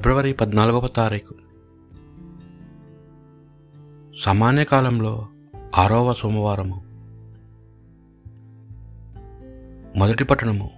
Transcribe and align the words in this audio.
ఫిబ్రవరి 0.00 0.32
పద్నాలుగవ 0.32 0.86
తారీఖు. 0.86 1.34
సామాన్య 4.24 4.64
కాలంలో 4.64 5.28
ఆరవ 5.78 6.12
సోమవారము. 6.12 6.84
మొదటి 9.98 10.24
పట్టణము. 10.24 10.70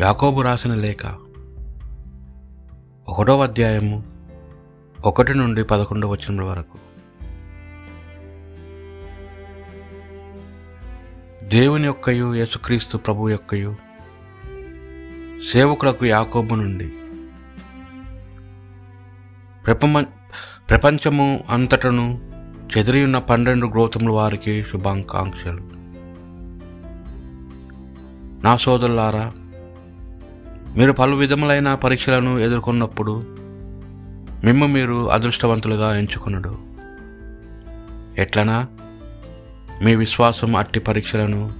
యాకోబు 0.00 0.40
రాసిన 0.40 0.74
లేఖ. 0.74 1.06
ఒకటవ 3.08 3.42
అధ్యాయము 3.42 4.02
ఒకటి 5.04 5.34
నుండి 5.34 5.64
పదకొండవ 5.64 6.12
వచనముల 6.12 6.44
వరకు. 6.44 6.78
దేవుని 11.46 11.84
యొక్కయు 11.84 12.34
యేసుక్రీస్తు 12.34 12.98
ప్రభు 12.98 13.28
యొక్కయు 13.28 13.76
సేవకులకు 15.52 16.06
యాకోబు 16.06 16.54
నుండి 16.54 16.92
ప్రపమ 19.66 20.02
ప్రపంచము 20.70 21.44
అంతటను 21.50 22.20
చెదిరియున్న 22.78 23.18
పన్నెండు 23.18 23.66
గ్రోతముల 23.66 24.12
వారికి 24.12 24.64
శుభాకాంక్షలు. 24.72 25.62
నా 28.44 28.56
సోదరులారా 28.56 29.32
మీరు 30.76 30.92
పలు 30.92 31.16
విధములైన 31.16 31.74
పరీక్షలను 31.74 32.38
ఎదుర్కొన్నప్పుడు 32.38 33.22
మిమ్ము 34.44 34.66
మీరు 34.66 35.10
అదృష్టవంతులుగా 35.10 35.96
ఎంచుకునుడు. 35.96 36.58
ఎట్లనా? 38.18 38.66
మీ 39.82 39.94
విశ్వాసం 39.94 40.56
అట్టి 40.56 40.80
పరీక్షలను 40.80 41.52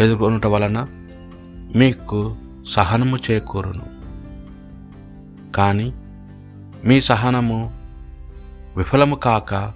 ఎదుర్కొనుట 0.00 0.46
వలన 0.46 0.86
మీకు 1.76 2.36
సహనము 2.68 3.18
చేకూరును. 3.30 3.86
కానీ 5.52 5.92
మీ 6.86 7.00
సహనము 7.00 7.74
విఫలము 8.76 9.14
కాక 9.14 9.72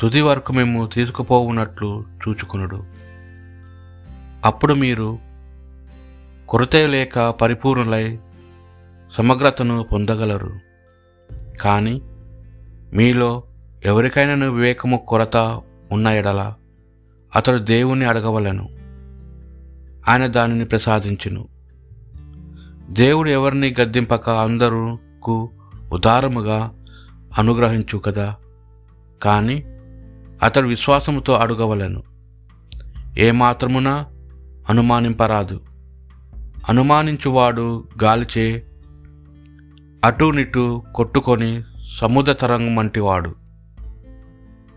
తుది 0.00 0.20
వరకు 0.20 0.52
మేము 0.52 0.86
తీసుకుపోవునట్లు 0.86 2.04
చూచుకునుడు. 2.28 2.84
అప్పుడు 4.44 4.74
మీరు 4.74 5.18
కొరత 6.48 6.76
లేక 6.76 7.30
పరిపూర్ణులై 7.30 8.18
సమగ్రతను 9.16 9.82
పొందగలరు. 9.82 10.52
కానీ 11.60 12.02
మీలో 12.92 13.42
ఎవరికైనా 13.84 14.48
వివేకము 14.48 15.04
కొరత 15.08 15.36
ఉన్న 15.92 16.08
ఎడల 16.08 16.54
అతడు 17.36 17.58
దేవుణ్ణి 17.58 18.06
అడగవలను. 18.06 18.68
ఆయన 20.08 20.26
దానిని 20.26 20.64
ప్రసాదించును. 20.64 21.48
దేవుడు 22.90 23.30
ఎవరిని 23.30 23.74
గద్దింపక 23.80 24.30
అందరుకు 24.30 25.50
ఉదారముగా 25.92 26.72
అనుగ్రహించు 27.38 27.98
కదా. 27.98 28.36
కానీ 29.22 29.64
అతడు 30.42 30.68
విశ్వాసముతో 30.68 31.32
అడుగవలను. 31.32 32.02
ఏమాత్రమున 33.18 34.04
అనుమానింపరాదు. 34.68 35.60
అనుమానించువాడు 36.68 37.88
గాలిచే 38.02 38.66
అటునిటు 40.04 40.82
కొట్టుకొని 40.94 41.62
సముద్ర 42.00 42.32
తరంగం 42.32 42.76
వంటివాడు 42.76 43.34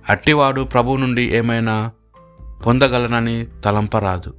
అట్టివాడు 0.09 0.61
ప్రభు 0.61 0.95
నుండి 0.95 1.35
ఏమైనా 1.35 1.91
పొందగలనని 2.65 3.45
తలంపరాదు. 3.45 4.33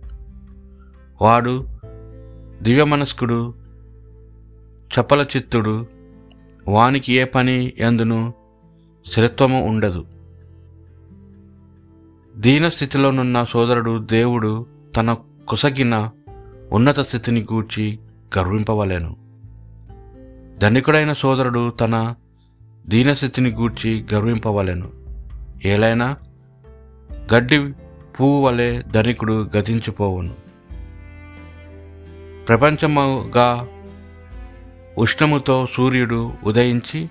వాడు 1.23 1.67
దివ్యమనస్కుడు 2.62 3.55
చపల 5.01 5.27
చిత్తుడు 5.36 5.86
వానికి 6.68 7.12
ఏ 7.12 7.24
పని 7.24 7.73
ఎందును 7.78 8.34
స్థిరత్వము 9.06 9.67
ఉండదు. 9.67 10.06
దీన 12.36 12.68
స్థితిలోనున్న 12.68 13.45
సోదరుడు 13.45 13.98
దేవుడు 13.98 14.67
తన 14.96 15.17
కొసగిన 15.48 16.11
ఉన్నత 16.72 17.01
స్థితిని 17.01 17.46
గూర్చి 17.52 17.98
గర్వింపవలెను. 18.39 19.17
ధనికుడైన 20.58 21.12
సోదరుడు 21.12 21.70
తన 21.70 22.14
దీనస్థితిని 22.86 23.51
గూర్చి 23.51 24.05
గర్వింపవలెను. 24.14 24.89
ఏలైనా 25.64 26.17
గడ్డి 27.34 27.72
పువ్వు 28.20 28.42
వలె 28.42 28.83
ధనికుడు 28.83 29.51
గతించిపోవును. 29.56 30.34
ప్రపంచముగా 32.48 33.68
ఉష్ణముతో 34.98 35.69
సూర్యుడు 35.75 36.33
ఉదయించి 36.45 37.11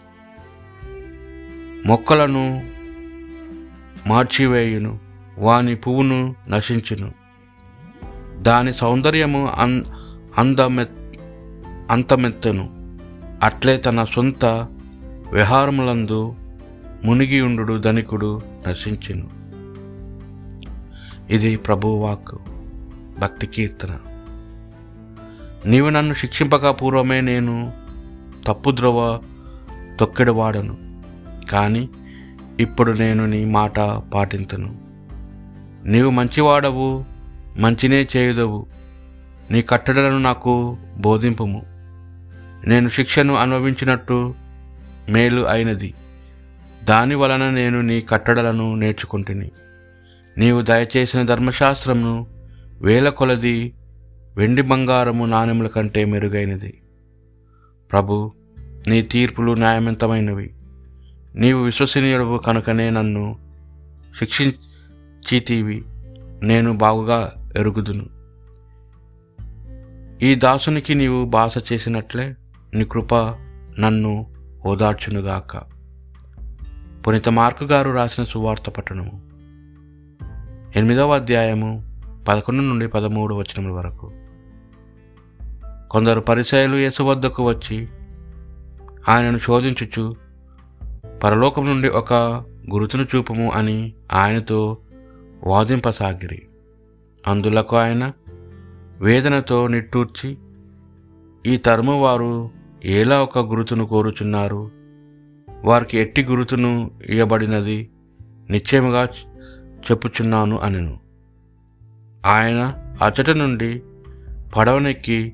మొక్కలను 1.85 2.63
మార్చివేయును 4.07 4.99
వాని 5.37 5.75
పువ్వును 5.75 6.35
నశించును. 6.49 7.11
దాని 8.41 8.73
సౌందర్యము 8.73 9.47
అన్ 9.47 9.83
అందమె 10.37 10.85
అంతమెత్తను. 11.89 12.99
అట్లే 13.43 13.77
తన 13.77 14.03
సొంత 14.03 14.45
విహారములందు 15.31 16.35
మునిగియుండు 17.03 17.77
ధనికుడు 17.77 18.41
నశించును. 18.67 19.29
ఇది 21.33 21.57
ప్రభువాక్ 21.57 22.35
భక్తి 23.19 23.47
కీర్తన. 23.47 23.99
నీవు 25.65 25.89
నన్ను 25.89 26.13
శిక్షింపక 26.13 26.81
పూర్వమే 26.81 27.21
నేను 27.21 27.73
తప్పుద్రోవ 28.47 29.19
తొక్కెడువాడను 29.99 30.77
కానీ 31.51 31.89
ఇప్పుడు 32.59 32.91
నేను 32.91 33.25
నీ 33.25 33.45
మాట 33.45 33.79
పాటించను 33.79 34.91
నీవు 35.85 36.09
మంచివాడవు 36.09 37.05
మంచినే 37.57 38.07
చేయుదవు. 38.17 38.67
నీ 39.51 39.61
కట్టడలను 39.61 40.17
నాకు 40.17 40.77
బోధింపుము. 40.97 41.63
నేను 42.67 42.89
శిక్షను 42.89 43.35
అనుభవించినట్టు 43.35 44.35
మేలు 45.09 45.41
అయినది. 45.41 45.93
దాని 46.83 47.15
వలన 47.15 47.49
నేను 47.49 47.81
నీ 47.81 48.01
కట్టడలను 48.01 48.75
నేర్చుకుంటుని. 48.75 49.51
నీవు 50.37 50.61
దయచేసిన 50.61 51.23
ధర్మశాస్త్రమును 51.23 52.27
వేల 52.81 53.09
కొలది 53.09 53.73
వెండి 54.37 54.61
బంగారము 54.61 55.25
నాణెముల 55.25 55.67
కంటే 55.67 56.05
మెరుగైనది. 56.05 56.81
ప్రభు 57.91 58.31
నీ 58.87 59.01
తీర్పులు 59.01 59.51
న్యాయవంతమైనవి. 59.51 60.53
నీవు 61.35 61.63
విశ్వసనీయుడవు 61.63 62.37
కనుకనే 62.37 62.89
నన్ను 62.89 63.39
శిక్షించితీవి. 64.19 65.83
నేను 66.43 66.73
బాగుగా 66.73 67.51
ఎరుగుదును. 67.57 68.05
ఈ 70.23 70.35
దాసునికి 70.35 70.95
నీవు 70.95 71.25
బాస 71.25 71.73
చేసినట్లే 71.73 72.35
నీ 72.73 72.85
కృప 72.85 73.15
నన్ను 73.79 74.33
ఓదార్చునుగాక. 74.65 75.57
పునీత 77.07 77.29
మార్కు 77.29 77.63
గారు 77.63 77.91
రాసిన 77.91 78.23
సువార్త 78.23 78.69
పట్టణము 78.69 79.21
ఎనిమిదవ 80.75 81.15
అధ్యాయము 81.15 81.90
పదకొండు 82.27 82.61
నుండి 82.61 82.87
పదమూడు 82.87 83.35
వచనముల 83.35 83.71
వరకు. 83.71 84.11
కొందరు 85.91 86.19
పరిచయలు 86.19 86.75
యేసు 86.75 87.03
వద్దకు 87.03 87.49
వచ్చి 87.49 87.87
ఆయనను 89.09 89.37
శోధించుచు 89.37 90.15
పరలోకం 91.23 91.65
నుండి 91.65 91.89
ఒక 91.89 92.13
గురుతును 92.73 93.03
చూపము 93.03 93.51
అని 93.51 93.93
ఆయనతో 94.13 94.77
వాదింపసాగిరి. 95.43 96.47
అందులకు 97.27 97.75
ఆయన 97.75 98.11
వేదనతో 99.01 99.67
నిట్టూర్చి 99.67 100.37
ఈ 101.45 101.57
తరము 101.57 102.01
వారు 102.01 102.49
ఎలా 102.85 103.23
ఒక 103.23 103.39
గురుతును 103.39 103.85
కోరుచున్నారు? 103.85 104.71
వారికి 105.63 105.99
ఎట్టి 105.99 106.25
గురుతును 106.25 106.91
ఇవ్వబడినది 107.05 107.89
నిశ్చయముగా 108.49 109.07
చెప్పుచున్నాను 109.63 110.59
అనెను. 110.59 111.00
ఆయన 112.25 112.73
అతడి 113.05 113.33
నుండి 113.33 113.81
పడవనెక్కి 114.57 115.33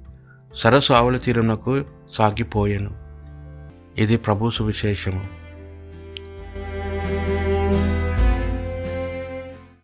సరస్సు 0.56 0.94
ఆవుల 0.94 1.18
తీరమునకు 1.18 1.84
సాగిపోయాను. 2.14 2.92
ఇది 4.02 4.18
ప్రభు 4.18 4.50
సువిశేషము. 4.50 5.37